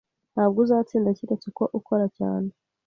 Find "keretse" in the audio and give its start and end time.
1.17-1.45